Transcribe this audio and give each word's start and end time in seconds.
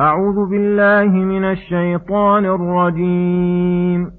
أعوذ 0.00 0.50
بالله 0.50 1.08
من 1.08 1.44
الشيطان 1.44 2.44
الرجيم. 2.44 4.10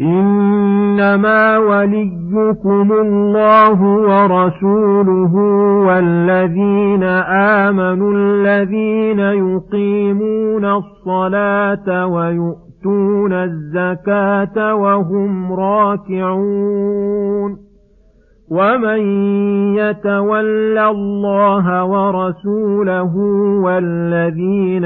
إنما 0.00 1.58
وليكم 1.58 2.92
الله 2.92 3.82
ورسوله 3.82 5.34
والذين 5.86 7.02
آمنوا 7.62 8.12
الذين 8.14 9.18
يقيمون 9.18 10.64
الصلاة 10.64 12.06
ويؤتون 12.06 13.32
الزكاة 13.32 14.74
وهم 14.74 15.52
راكعون. 15.52 16.88
ومن 18.50 19.00
يتول 19.76 20.78
الله 20.78 21.84
ورسوله 21.84 23.16
والذين 23.64 24.84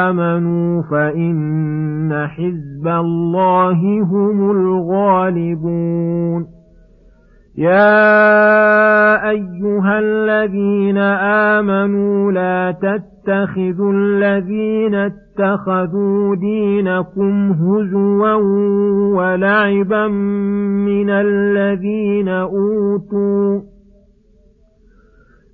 آمنوا 0.00 0.82
فإن 0.82 2.26
حزب 2.28 2.88
الله 2.88 4.02
هم 4.02 4.50
الغالبون 4.50 6.46
يا 7.58 9.30
أيها 9.30 9.98
الذين 9.98 10.98
آمنوا 11.58 12.32
لا 12.32 12.74
تتخذوا 12.82 13.92
الذين 13.92 14.94
اتخذوا 14.94 16.36
دينكم 16.36 17.52
هزوا 17.52 18.34
ولعبا 19.14 20.08
من 20.86 21.10
الذين 21.10 22.28
أوتوا 22.28 23.60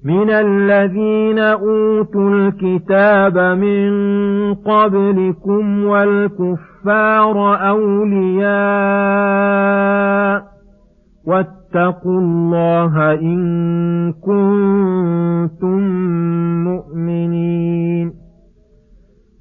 من 0.05 0.30
الذين 0.30 1.38
أوتوا 1.38 2.30
الكتاب 2.30 3.38
من 3.38 3.91
قبلكم 4.55 5.84
والكفار 5.84 7.69
أولياء 7.69 8.50
واتقوا 11.26 12.20
الله 12.20 13.12
إن 13.12 14.12
كنتم 14.12 15.80
مؤمنين. 16.64 18.12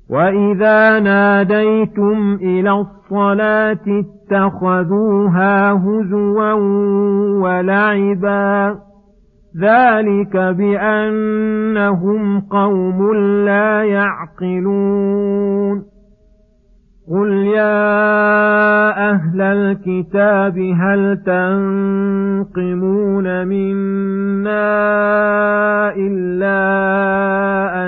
وإذا 0.10 1.00
ناديتم 1.00 2.38
إلى 2.42 2.72
الصلاة 2.72 3.86
اتخذوها 3.88 5.72
هزوا 5.72 6.54
ولعبا. 7.42 8.76
ذلك 9.62 10.38
بأنهم 10.58 12.40
قوم 12.40 13.14
لا 13.46 13.84
يعقلون. 13.84 15.20
قل 17.10 17.32
يا 17.32 17.90
أهل 19.12 19.42
الكتاب 19.42 20.58
هل 20.58 21.18
تنقمون 21.26 22.68
منا 23.48 24.70
إلا 25.96 26.60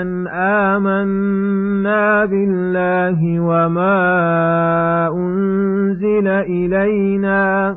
أن 0.02 0.26
آمنا 0.74 2.24
بالله 2.24 3.40
وما 3.40 5.08
أنزل 5.14 6.28
إلينا 6.28 7.76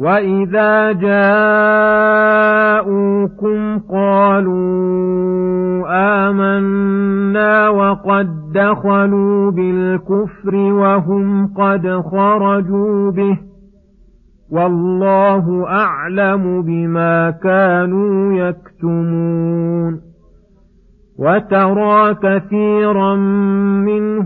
وإذا 0.00 0.92
جاءوكم 0.92 1.78
قالوا 3.78 4.66
آمنا 6.28 7.68
وقد 7.68 8.52
دخلوا 8.52 9.50
بالكفر 9.50 10.54
وهم 10.54 11.46
قد 11.46 12.00
خرجوا 12.10 13.10
به 13.10 13.38
والله 14.50 15.66
أعلم 15.68 16.62
بما 16.62 17.30
كانوا 17.30 18.32
يكتمون 18.34 20.00
وترى 21.18 22.14
كثيرا 22.14 23.16
منهم 23.86 24.25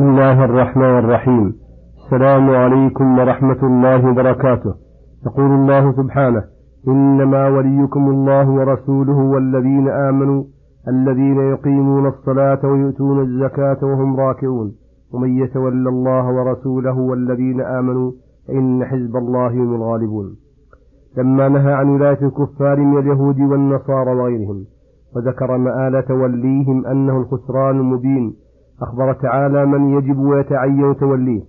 بسم 0.00 0.08
الله 0.08 0.44
الرحمن 0.44 0.98
الرحيم 0.98 1.54
السلام 2.04 2.50
عليكم 2.50 3.18
ورحمة 3.18 3.60
الله 3.62 4.10
وبركاته 4.10 4.74
يقول 5.26 5.50
الله 5.50 5.92
سبحانه 5.92 6.44
إنما 6.88 7.48
وليكم 7.48 8.08
الله 8.08 8.50
ورسوله 8.50 9.18
والذين 9.18 9.88
آمنوا 9.88 10.44
الذين 10.88 11.40
يقيمون 11.40 12.06
الصلاة 12.06 12.60
ويؤتون 12.64 13.20
الزكاة 13.20 13.78
وهم 13.82 14.16
راكعون 14.16 14.72
ومن 15.12 15.38
يتول 15.38 15.88
الله 15.88 16.26
ورسوله 16.32 16.98
والذين 16.98 17.60
آمنوا 17.60 18.12
فإن 18.48 18.84
حزب 18.84 19.16
الله 19.16 19.48
هم 19.48 19.74
الغالبون 19.74 20.36
لما 21.16 21.48
نهى 21.48 21.72
عن 21.72 21.88
ولاية 21.88 22.22
الكفار 22.22 22.80
من 22.80 22.98
اليهود 22.98 23.40
والنصارى 23.40 24.10
وغيرهم 24.14 24.64
وذكر 25.16 25.56
مآل 25.56 26.04
توليهم 26.04 26.86
أنه 26.86 27.16
الخسران 27.16 27.76
المبين. 27.80 28.34
أخبر 28.82 29.12
تعالى 29.12 29.66
من 29.66 29.90
يجب 29.90 30.18
ويتعين 30.18 30.96
توليه 30.96 31.42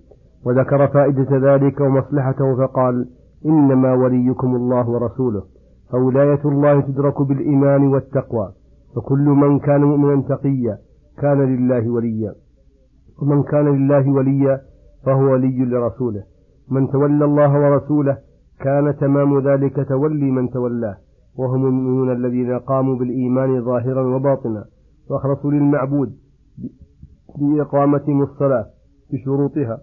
وذكر 0.46 0.88
فائدة 0.88 1.38
ذلك 1.56 1.80
ومصلحته 1.82 2.56
فقال 2.56 3.08
إنما 3.46 3.94
وليكم 3.94 4.56
الله 4.56 4.90
ورسوله 4.90 5.44
فولاية 5.92 6.40
الله 6.46 6.82
تدرك 6.82 7.22
بالإيمان 7.22 7.88
والتقوى 7.88 8.52
فكل 8.96 9.26
من 9.30 9.60
كان 9.60 9.82
مؤمنا 9.84 10.22
تقيا 10.22 10.78
كان 11.22 11.42
لله 11.42 11.90
وليا. 11.90 12.34
ومن 13.22 13.44
كان 13.44 13.66
لله 13.66 14.12
وليا 14.12 14.62
فهو 15.06 15.24
ولي 15.34 15.66
لرسوله 15.66 16.24
من 16.72 16.88
تولى 16.92 17.26
الله 17.26 17.60
ورسوله 17.60 18.18
كان 18.60 18.98
تمام 18.98 19.40
ذلك 19.40 19.88
تولي 19.90 20.32
من 20.32 20.50
تولاه 20.50 20.96
وهم 21.38 21.66
المؤمنون 21.66 22.12
الذين 22.12 22.60
قاموا 22.60 22.96
بالإيمان 22.96 23.62
ظاهرا 23.64 24.16
وباطنا 24.16 24.66
وأخلصوا 25.10 25.52
للمعبود 25.52 26.14
بإقامتهم 27.38 28.22
الصلاة 28.22 28.66
بشروطها 29.14 29.78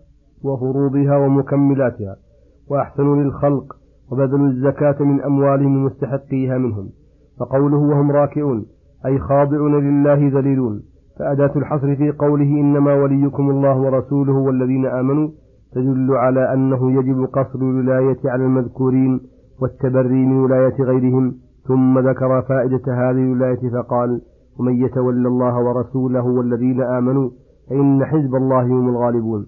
وفروضها 0.45 1.17
ومكملاتها 1.17 2.17
وأحسنوا 2.71 3.17
للخلق 3.17 3.77
وبذلوا 4.11 4.47
الزكاة 4.47 5.03
من 5.03 5.21
أموالهم 5.21 5.77
ومستحقيها 5.77 6.59
منهم. 6.59 6.89
فقوله 7.41 7.77
وهم 7.77 8.11
راكعون 8.11 8.67
أي 9.07 9.19
خاضعون 9.19 9.75
لله 9.81 10.41
ذليلون. 10.41 10.83
فأداة 11.19 11.53
الحصر 11.57 11.97
في 11.97 12.11
قوله 12.11 12.61
إنما 12.61 12.95
وليكم 12.95 13.51
الله 13.51 13.77
ورسوله 13.79 14.33
والذين 14.33 14.87
آمنوا 14.87 15.29
تدل 15.73 16.17
على 16.17 16.53
أنه 16.55 16.93
يجب 16.93 17.25
قصر 17.25 17.59
الولاية 17.59 18.19
على 18.25 18.45
المذكورين 18.45 19.21
والتبري 19.61 20.27
من 20.27 20.37
ولاية 20.39 20.83
غيرهم. 20.83 21.35
ثم 21.69 21.99
ذكر 21.99 22.43
فائدة 22.43 22.83
هذه 22.87 23.11
الولاية 23.11 23.71
فقال 23.71 24.21
ومن 24.59 24.73
يتولى 24.85 25.29
الله 25.29 25.59
ورسوله 25.59 26.27
والذين 26.27 26.83
آمنوا 26.83 27.31
فإن 27.71 28.05
حزب 28.05 28.35
الله 28.35 28.63
هم 28.63 28.89
الغالبون. 28.89 29.47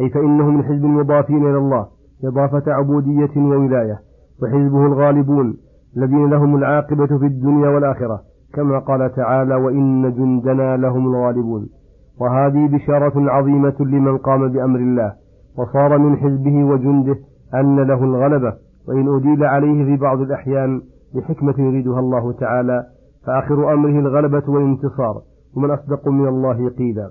أي 0.00 0.10
فإنهم 0.10 0.56
من 0.56 0.64
حزب 0.64 0.84
المضافين 0.84 1.46
إلى 1.46 1.58
الله 1.58 1.86
إضافة 2.24 2.72
عبودية 2.72 3.30
وولاية 3.36 3.98
وحزبه 4.42 4.86
الغالبون 4.86 5.56
الذين 5.96 6.30
لهم 6.30 6.56
العاقبة 6.56 7.06
في 7.06 7.26
الدنيا 7.26 7.68
والآخرة 7.68 8.20
كما 8.54 8.78
قال 8.78 9.14
تعالى 9.14 9.54
وإن 9.54 10.14
جندنا 10.14 10.76
لهم 10.76 11.06
الغالبون. 11.06 11.68
وهذه 12.20 12.68
بشارة 12.68 13.30
عظيمة 13.30 13.76
لمن 13.80 14.18
قام 14.18 14.48
بأمر 14.48 14.78
الله 14.78 15.12
وصار 15.58 15.98
من 15.98 16.16
حزبه 16.16 16.64
وجنده 16.64 17.16
أن 17.54 17.76
له 17.80 18.04
الغلبة 18.04 18.52
وإن 18.88 19.16
أديل 19.16 19.44
عليه 19.44 19.84
في 19.84 19.96
بعض 19.96 20.20
الأحيان 20.20 20.82
لحكمة 21.14 21.54
يريدها 21.58 22.00
الله 22.00 22.32
تعالى 22.32 22.84
فآخر 23.26 23.72
أمره 23.72 23.98
الغلبة 23.98 24.42
والانتصار 24.48 25.22
ومن 25.56 25.70
أصدق 25.70 26.08
من 26.08 26.28
الله 26.28 26.68
قيلا. 26.68 27.10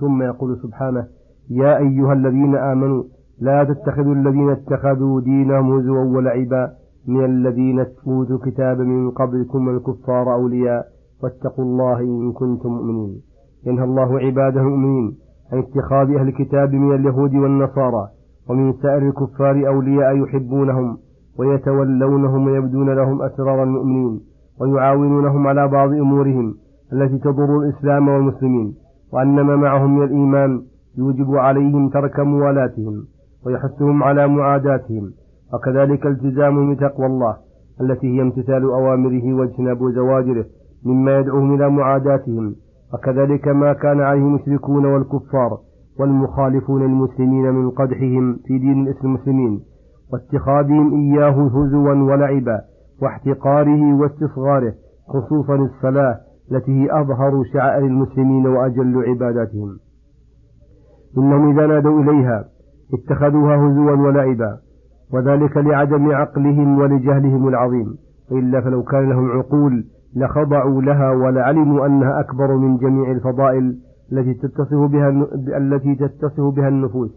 ثم 0.00 0.22
يقول 0.22 0.56
سبحانه 0.62 1.06
يا 1.50 1.78
أيها 1.78 2.12
الذين 2.12 2.56
آمنوا 2.56 3.02
لا 3.40 3.64
تتخذوا 3.64 4.14
الذين 4.14 4.50
اتخذوا 4.50 5.20
دينهم 5.20 5.72
هزوا 5.72 6.04
ولعبا 6.04 6.70
من 7.08 7.24
الذين 7.24 7.78
أوتوا 7.80 8.36
الكتاب 8.36 8.80
من 8.80 9.10
قبلكم 9.10 9.68
الكفار 9.68 10.34
أولياء 10.34 10.86
واتقوا 11.22 11.64
الله 11.64 12.00
إن 12.00 12.32
كنتم 12.32 12.68
مؤمنين. 12.68 13.20
ينهى 13.66 13.84
الله 13.84 14.18
عباده 14.18 14.60
المؤمنين 14.60 15.16
عن 15.52 15.58
اتخاذ 15.58 16.14
أهل 16.16 16.28
الكتاب 16.28 16.72
من 16.72 16.94
اليهود 16.94 17.34
والنصارى 17.34 18.08
ومن 18.48 18.72
سائر 18.72 19.08
الكفار 19.08 19.66
أولياء 19.66 20.16
يحبونهم 20.16 20.98
ويتولونهم 21.38 22.46
ويبدون 22.46 22.90
لهم 22.90 23.22
أسرار 23.22 23.62
المؤمنين. 23.62 24.20
ويعاونونهم 24.62 25.46
على 25.46 25.68
بعض 25.68 25.88
أمورهم 25.92 26.54
التي 26.92 27.18
تضر 27.18 27.58
الإسلام 27.58 28.08
والمسلمين 28.08 28.74
وأن 29.12 29.40
ما 29.40 29.56
معهم 29.56 29.98
من 29.98 30.04
الإيمان 30.04 30.62
يوجب 30.98 31.34
عليهم 31.34 31.88
ترك 31.88 32.20
موالاتهم 32.20 33.04
ويحثهم 33.46 34.02
على 34.02 34.28
معاداتهم 34.28 35.10
وكذلك 35.54 36.06
التزامهم 36.06 36.74
بتقوى 36.74 37.06
الله 37.06 37.36
التي 37.80 38.06
هي 38.16 38.22
امتثال 38.22 38.64
أوامره 38.64 39.34
واجتناب 39.34 39.78
زواجره 39.90 40.44
مما 40.86 41.18
يدعوهم 41.18 41.54
إلى 41.54 41.70
معاداتهم 41.70 42.54
وكذلك 42.94 43.48
ما 43.48 43.72
كان 43.72 44.00
عليه 44.00 44.20
المشركون 44.20 44.84
والكفار 44.86 45.58
والمخالفون 46.00 46.82
المسلمين 46.82 47.52
من 47.54 47.70
قدحهم 47.70 48.38
في 48.46 48.58
دين 48.58 48.94
المسلمين 49.04 49.60
واتخاذهم 50.12 50.94
إياه 50.94 51.30
هزوا 51.30 51.94
ولعبا 51.94 52.60
واحتقاره 53.02 53.94
واستصغاره 53.94 54.74
خصوصا 55.08 55.54
الصلاة 55.54 56.16
التي 56.52 56.72
هي 56.72 57.00
أظهر 57.00 57.44
شعائر 57.52 57.84
المسلمين 57.86 58.46
وأجل 58.46 59.04
عباداتهم. 59.08 59.78
إنهم 61.18 61.50
إذا 61.50 61.66
نادوا 61.66 62.02
إليها 62.02 62.44
اتخذوها 62.94 63.56
هزوا 63.56 63.92
ولعبا 63.92 64.58
وذلك 65.12 65.56
لعدم 65.56 66.12
عقلهم 66.12 66.78
ولجهلهم 66.78 67.48
العظيم. 67.48 67.96
إلا 68.32 68.60
فلو 68.60 68.82
كان 68.82 69.08
لهم 69.08 69.30
عقول 69.30 69.84
لخضعوا 70.16 70.82
لها 70.82 71.10
ولعلموا 71.10 71.86
أنها 71.86 72.20
أكبر 72.20 72.56
من 72.56 72.76
جميع 72.76 73.10
الفضائل 73.10 73.78
التي 74.12 74.34
تتصف 74.34 74.90
بها 74.92 75.08
التي 75.56 75.94
تتصف 75.94 76.54
بها 76.56 76.68
النفوس. 76.68 77.10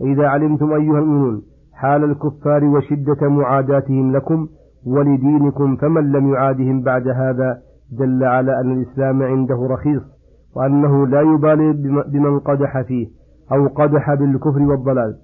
إذا 0.00 0.26
علمتم 0.26 0.72
أيها 0.72 0.98
المؤمنون 0.98 1.42
حال 1.72 2.04
الكفار 2.04 2.64
وشدة 2.64 3.28
معاداتهم 3.28 4.12
لكم 4.16 4.48
ولدينكم 4.86 5.76
فمن 5.76 6.12
لم 6.12 6.34
يعادهم 6.34 6.82
بعد 6.82 7.08
هذا 7.08 7.58
دل 7.92 8.24
على 8.24 8.60
أن 8.60 8.72
الإسلام 8.72 9.22
عنده 9.22 9.66
رخيص 9.70 10.02
وأنه 10.56 11.06
لا 11.06 11.20
يبالي 11.20 11.72
بمن 12.12 12.38
قدح 12.38 12.80
فيه 12.80 13.06
أو 13.52 13.66
قدح 13.66 14.14
بالكفر 14.14 14.62
والضلال 14.62 15.16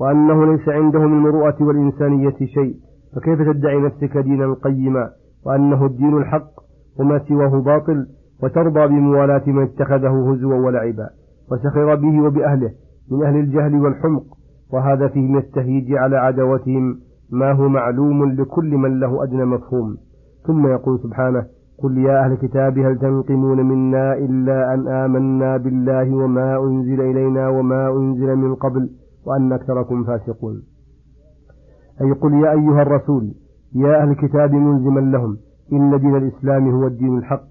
وأنه 0.00 0.52
ليس 0.52 0.68
عنده 0.68 0.98
من 0.98 1.12
المروءة 1.12 1.56
والإنسانية 1.60 2.36
شيء 2.44 2.74
فكيف 3.16 3.42
تدعي 3.42 3.80
نفسك 3.80 4.18
دينا 4.18 4.54
قيما 4.54 5.10
وأنه 5.46 5.86
الدين 5.86 6.16
الحق 6.16 6.50
وما 7.00 7.18
سواه 7.28 7.62
باطل 7.62 8.06
وترضى 8.42 8.86
بموالاة 8.86 9.42
من 9.46 9.62
اتخذه 9.62 10.32
هزوا 10.32 10.54
ولعبا 10.54 11.08
وسخر 11.52 11.94
به 11.94 12.22
وبأهله 12.22 12.70
من 13.10 13.24
أهل 13.24 13.36
الجهل 13.36 13.74
والحمق 13.80 14.24
وهذا 14.72 15.08
فيه 15.08 15.20
من 15.20 15.38
التهييج 15.38 15.92
على 15.92 16.16
عداوتهم 16.16 16.98
ما 17.32 17.52
هو 17.52 17.68
معلوم 17.68 18.24
لكل 18.32 18.76
من 18.76 19.00
له 19.00 19.22
أدنى 19.24 19.44
مفهوم. 19.44 19.96
ثم 20.46 20.66
يقول 20.66 21.00
سبحانه 21.00 21.44
قل 21.82 21.98
يا 21.98 22.24
أهل 22.24 22.32
الكتاب 22.32 22.78
هل 22.78 22.98
تنقمون 22.98 23.66
منا 23.66 24.14
إلا 24.14 24.74
أن 24.74 24.88
آمنا 24.88 25.56
بالله 25.56 26.14
وما 26.16 26.58
أنزل 26.58 27.00
إلينا 27.00 27.48
وما 27.48 27.90
أنزل 27.90 28.36
من 28.36 28.54
قبل 28.54 28.90
وأن 29.26 29.52
أكثركم 29.52 30.04
فاسقون. 30.04 30.62
أي 32.00 32.12
قل 32.12 32.32
يا 32.34 32.50
أيها 32.52 32.82
الرسول 32.82 33.34
يا 33.74 34.02
أهل 34.02 34.10
الكتاب 34.10 34.54
ملزما 34.54 35.00
لهم 35.00 35.36
إن 35.72 35.98
دين 35.98 36.16
الإسلام 36.16 36.70
هو 36.70 36.86
الدين 36.86 37.18
الحق 37.18 37.42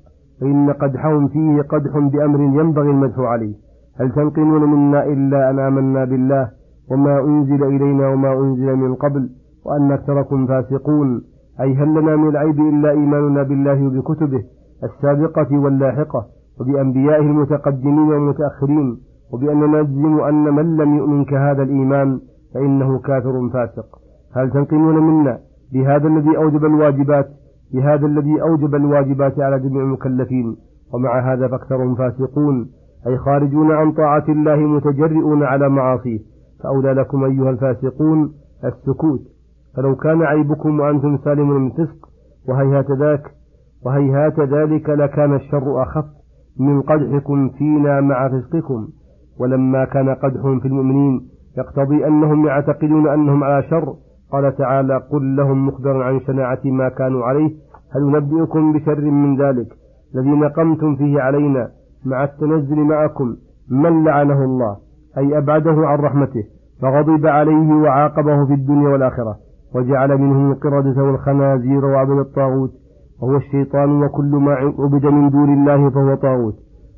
فإن 0.42 0.70
قدحهم 0.70 1.28
فيه 1.28 1.62
قدح 1.62 1.98
بأمر 1.98 2.40
ينبغي 2.40 2.90
المدح 2.90 3.20
عليه. 3.20 3.56
هل 4.00 4.12
تنقمون 4.12 4.64
منا 4.74 5.06
إلا 5.06 5.50
أن 5.50 5.60
آمنا 5.60 6.06
بالله 6.06 6.50
وما 6.92 7.20
أنزل 7.20 7.64
إلينا 7.64 8.08
وما 8.08 8.34
أنزل 8.34 8.76
من 8.76 8.96
قبل 8.96 9.30
وأن 9.66 9.92
أكثركم 9.92 10.48
فاسقون. 10.48 11.22
أي 11.62 11.74
هل 11.74 11.90
لنا 11.90 12.16
من 12.16 12.30
العيب 12.30 12.60
إلا 12.60 12.92
إيماننا 12.92 13.44
بالله 13.44 13.88
وبكتبه 13.88 14.44
السابقة 14.84 15.58
واللاحقة 15.60 16.26
وبأنبيائه 16.60 17.22
المتقدمين 17.22 18.00
والمتأخرين 18.00 18.98
وبأننا 19.34 19.82
نجزم 19.82 20.20
أن 20.20 20.56
من 20.56 20.78
لم 20.78 20.98
يؤمن 20.98 21.26
كهذا 21.26 21.64
الإيمان 21.64 22.20
فإنه 22.54 23.00
كافر 23.00 23.50
فاسق. 23.54 23.86
هل 24.36 24.52
تنقمون 24.52 24.96
منا 24.96 25.40
بهذا 25.74 26.08
الذي 26.08 26.38
أوجب 26.38 26.66
الواجبات؟ 26.66 27.28
بهذا 27.74 28.06
الذي 28.06 28.42
أوجب 28.42 28.76
الواجبات 28.76 29.40
على 29.40 29.60
جميع 29.60 29.82
المكلفين. 29.82 30.58
ومع 30.94 31.34
هذا 31.34 31.48
فأكثرهم 31.48 31.96
فاسقون. 31.96 32.70
أي 33.08 33.18
خارجون 33.18 33.72
عن 33.72 33.92
طاعة 33.92 34.26
الله 34.30 34.56
متجرئون 34.56 35.44
على 35.44 35.70
معاصيه. 35.70 36.20
فأولى 36.64 36.94
لكم 36.94 37.24
أيها 37.24 37.50
الفاسقون 37.50 38.32
السكوت. 38.64 39.22
فلو 39.76 39.96
كان 39.96 40.22
عيبكم 40.22 40.80
وأنتم 40.80 41.18
سالمون 41.18 41.62
من 41.62 41.70
فسق 41.70 42.10
وهيهات 42.50 42.92
ذاك 42.92 43.24
وهيهات 43.86 44.40
ذلك 44.40 44.90
لكان 44.90 45.36
الشر 45.36 45.84
أخف 45.84 46.06
من 46.60 46.82
قدحكم 46.82 47.50
فينا 47.50 48.02
مع 48.02 48.30
فسقكم. 48.30 48.88
ولما 49.40 49.86
كان 49.86 50.10
قدحهم 50.10 50.60
في 50.60 50.68
المؤمنين 50.68 51.22
يقتضي 51.58 52.08
أنهم 52.08 52.48
يعتقدون 52.48 53.08
أنهم 53.08 53.44
على 53.44 53.64
شر 53.64 53.96
قال 54.32 54.56
تعالى 54.56 54.98
قل 55.12 55.36
لهم 55.36 55.68
مخبرا 55.68 56.04
عن 56.04 56.20
شناعة 56.20 56.60
ما 56.66 56.90
كانوا 56.90 57.26
عليه 57.26 57.52
هل 57.96 58.02
ننبئكم 58.02 58.74
بشر 58.74 59.02
من 59.02 59.42
ذلك؟ 59.42 59.68
الذي 60.16 60.30
نقمتم 60.30 60.96
فيه 60.96 61.22
علينا 61.22 61.70
مع 62.06 62.24
التنزل 62.24 62.76
معكم 62.76 63.36
من 63.70 64.04
لعنه 64.04 64.44
الله؟ 64.44 64.78
أي 65.18 65.38
أبعده 65.38 65.88
عن 65.88 65.98
رحمته 65.98 66.44
فغضب 66.82 67.28
عليه 67.28 67.74
وعاقبه 67.74 68.46
في 68.46 68.54
الدنيا 68.54 68.90
والآخرة. 68.90 69.36
وجعل 69.76 70.18
منهم 70.18 70.52
القردة 70.52 71.04
والخنازير 71.04 71.86
وعبد 71.86 72.18
الطاغوت 72.18 72.72
وهو 73.22 73.38
الشيطان 73.38 74.04
وكل 74.04 74.36
ما 74.36 74.54
عبد 74.54 75.06
من 75.06 75.30
دون 75.30 75.54
الله 75.54 75.90
فهو 75.90 76.16
طاغوت. 76.16 76.56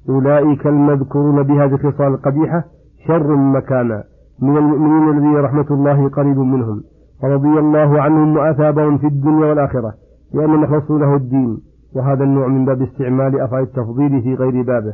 أولئك 0.10 0.68
المذكورون 0.68 1.44
بهذه 1.44 1.74
الخصال 1.74 2.08
القبيحة 2.08 2.64
شر 3.08 3.36
مكانا. 3.36 4.04
من 4.42 4.58
المؤمنين 4.58 5.10
الذين 5.10 5.36
رحمة 5.36 5.66
الله 5.72 6.10
قريب 6.10 6.38
منهم. 6.38 6.84
فرضي 7.22 7.60
الله 7.60 8.02
عنهم 8.02 8.38
وأثابهم 8.38 8.98
في 8.98 9.08
الدنيا 9.08 9.46
والآخرة 9.46 9.94
لأنهم 10.34 10.64
أخلصوا 10.64 11.00
له 11.00 11.16
الدين. 11.16 11.58
وهذا 11.96 12.24
النوع 12.24 12.48
من 12.48 12.66
باب 12.66 12.82
استعمال 12.82 13.42
أفعال 13.42 13.64
التفضيل 13.64 14.22
في 14.22 14.36
غير 14.36 14.62
بابه. 14.64 14.94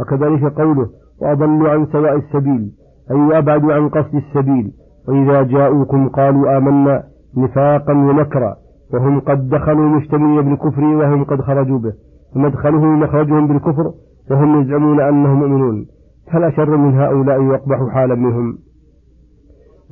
وكذلك 0.00 0.44
قوله 0.60 0.88
وأضلوا 1.22 1.70
عن 1.70 1.86
سواء 1.86 2.16
السبيل. 2.16 2.72
أي 3.10 3.16
وأبعدوا 3.16 3.74
عن 3.74 3.88
قصد 3.88 4.14
السبيل. 4.14 4.72
وإذا 5.08 5.42
جاءوكم 5.42 6.08
قالوا 6.08 6.56
آمنا 6.56 7.02
نفاقا 7.36 7.92
ونكرا 7.92 8.54
وهم 8.94 9.20
قد 9.20 9.48
دخلوا 9.48 9.88
مشتملين 9.88 10.42
بالكفر 10.42 10.84
وهم 10.84 11.24
قد 11.24 11.40
خرجوا 11.40 11.78
به. 11.78 11.92
فمدخلهم 12.34 13.00
مخرجهم 13.00 13.46
بالكفر 13.46 13.92
وهم 14.30 14.60
يزعمون 14.60 15.00
أنهم 15.00 15.38
مؤمنون. 15.38 15.86
فلا 16.32 16.50
شر 16.50 16.76
من 16.76 16.94
هؤلاء 16.94 17.40
وأقبح 17.40 17.88
حالا 17.94 18.14
منهم؟ 18.14 18.58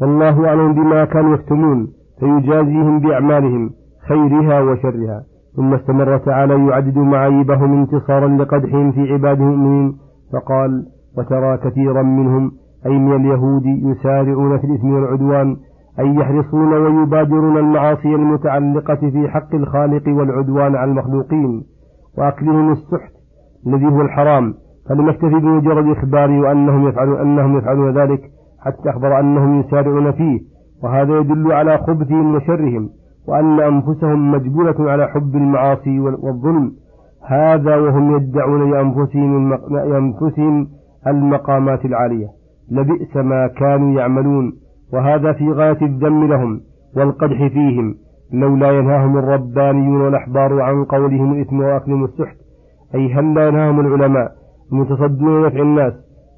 والله 0.01 0.49
أعلم 0.49 0.73
بما 0.75 1.05
كانوا 1.05 1.35
يكتمون 1.35 1.89
فيجازيهم 2.21 3.01
بأعمالهم 3.01 3.71
خيرها 4.09 4.61
وشرها. 4.61 5.23
ثم 5.57 5.75
استمر 5.75 6.19
تعالى 6.19 6.67
يعدد 6.67 6.99
معايبهم 6.99 7.81
انتصارا 7.81 8.29
لقدحهم 8.29 8.93
في 8.93 9.13
عباده 9.13 9.45
المؤمنين 9.45 9.97
فقال 10.33 10.87
وترى 11.19 11.57
كثيرا 11.57 12.03
منهم 12.03 12.53
أي 12.87 12.99
من 12.99 13.17
اليهود 13.17 13.67
يسارعون 13.67 14.59
في 14.59 14.65
الإثم 14.65 14.91
والعدوان 14.95 15.57
أي 16.01 16.15
يحرصون 16.15 16.73
ويبادرون 16.73 17.59
المعاصي 17.59 18.15
المتعلقة 18.15 19.11
في 19.11 19.29
حق 19.29 19.55
الخالق 19.55 20.09
والعدوان 20.09 20.77
على 20.77 20.91
المخلوقين. 20.91 21.63
وأكلهم 22.19 22.73
السحت 22.73 23.13
الذي 23.67 23.87
هو 23.87 24.01
الحرام. 24.01 24.55
فلم 24.89 25.09
يكتفي 25.09 25.35
بمجرد 25.35 25.97
إخباره 25.97 26.53
أنهم 26.53 26.89
يفعلون 26.89 27.21
أنهم 27.21 27.59
يفعلون 27.59 27.99
ذلك 27.99 28.21
حتى 28.61 28.91
أخبر 28.91 29.21
أنهم 29.21 29.61
يسارعون 29.61 30.13
فيه. 30.13 30.41
وهذا 30.83 31.19
يدل 31.19 31.53
على 31.53 31.79
خبثهم 31.79 32.35
وشرهم 32.35 32.89
وأن 33.29 33.61
أنفسهم 33.61 34.33
مجبولة 34.33 34.91
على 34.91 35.09
حب 35.09 35.37
المعاصي 35.37 36.01
والظلم. 36.01 36.73
هذا 37.29 37.77
وهم 37.77 38.17
يدعون 38.17 38.71
لأنفسهم 39.71 40.69
المقامات 41.07 41.85
العالية. 41.85 42.36
لبئس 42.71 43.17
ما 43.17 43.47
كانوا 43.47 44.01
يعملون 44.01 44.53
وهذا 44.93 45.33
في 45.33 45.51
غاية 45.51 45.79
الذم 45.83 46.25
لهم 46.25 46.61
والقدح 46.97 47.47
فيهم 47.47 47.95
لولا 48.33 48.71
ينهاهم 48.71 49.19
الربانيون 49.19 50.01
والأحبار 50.01 50.61
عن 50.61 50.85
قولهم 50.85 51.33
الإثم 51.33 51.61
وأكلهم 51.61 52.05
السحت. 52.05 52.37
أي 52.95 53.13
هل 53.13 53.35
لا 53.35 53.49
ينهاهم 53.49 53.81
العلماء 53.81 54.33
المتصدون 54.73 55.47
نفع 55.47 55.61
الناس 55.61 55.93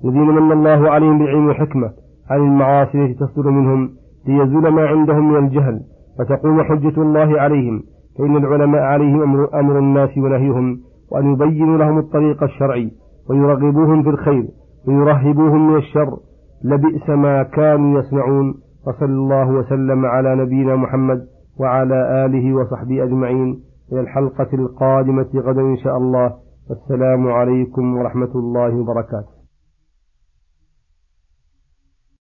الذين 0.05 0.23
من 0.23 0.53
الله 0.53 0.91
عليهم 0.91 1.19
بالعلم 1.19 1.47
والحكمة 1.47 1.91
عن 2.31 2.39
المعاصي 2.41 3.05
التي 3.05 3.15
تصدر 3.15 3.51
منهم 3.51 3.91
ليزول 4.27 4.69
ما 4.69 4.87
عندهم 4.87 5.33
من 5.33 5.37
الجهل 5.45 5.81
فتقوم 6.19 6.63
حجة 6.63 7.03
الله 7.03 7.41
عليهم 7.41 7.83
فإن 8.19 8.37
العلماء 8.37 8.83
عليهم 8.83 9.23
أمر, 9.23 9.61
أمر 9.61 9.79
الناس 9.79 10.19
ونهيهم 10.19 10.81
وأن 11.11 11.33
يبينوا 11.33 11.79
لهم 11.79 11.99
الطريق 11.99 12.43
الشرعي 12.43 12.91
ويرغبوهم 13.31 14.03
في 14.03 14.09
الخير. 14.09 14.49
ويرهبوهم 14.89 15.71
من 15.71 15.77
الشر 15.77 16.17
لبئس 16.65 17.09
ما 17.11 17.43
كانوا 17.43 18.01
يصنعون. 18.01 18.55
وصلى 18.87 19.15
الله 19.15 19.51
وسلم 19.51 20.07
على 20.07 20.37
نبينا 20.37 20.77
محمد 20.77 21.27
وعلى 21.61 22.25
آله 22.25 22.55
وصحبه 22.55 23.05
أجمعين. 23.05 23.61
إلى 23.93 24.01
الحلقة 24.01 24.49
القادمة 24.53 25.29
غدا 25.35 25.61
إن 25.61 25.77
شاء 25.77 25.97
الله. 25.97 26.33
والسلام 26.71 27.29
عليكم 27.29 27.97
ورحمة 27.97 28.33
الله 28.35 28.81
وبركاته. 28.81 29.38